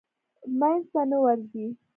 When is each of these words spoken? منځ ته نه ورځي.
منځ 0.59 0.83
ته 0.91 1.01
نه 1.11 1.17
ورځي. 1.23 1.65